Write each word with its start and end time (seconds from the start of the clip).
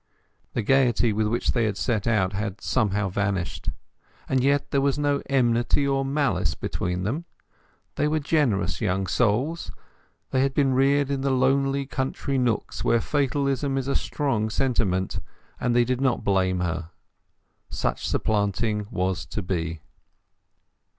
The 0.53 0.63
gaiety 0.63 1.13
with 1.13 1.27
which 1.27 1.51
they 1.51 1.65
had 1.65 1.77
set 1.77 2.07
out 2.07 2.33
had 2.33 2.59
somehow 2.59 3.07
vanished; 3.09 3.69
and 4.27 4.43
yet 4.43 4.71
there 4.71 4.81
was 4.81 4.97
no 4.97 5.21
enmity 5.29 5.87
or 5.87 6.03
malice 6.03 6.55
between 6.55 7.03
them. 7.03 7.25
They 7.97 8.07
were 8.07 8.19
generous 8.19 8.81
young 8.81 9.05
souls; 9.05 9.71
they 10.31 10.41
had 10.41 10.55
been 10.55 10.73
reared 10.73 11.11
in 11.11 11.21
the 11.21 11.29
lonely 11.29 11.85
country 11.85 12.39
nooks 12.39 12.83
where 12.83 12.99
fatalism 12.99 13.77
is 13.77 13.87
a 13.87 13.95
strong 13.95 14.49
sentiment, 14.49 15.19
and 15.59 15.75
they 15.75 15.85
did 15.85 16.01
not 16.01 16.23
blame 16.23 16.61
her. 16.61 16.89
Such 17.69 18.07
supplanting 18.09 18.87
was 18.89 19.23
to 19.27 19.43
be. 19.43 19.81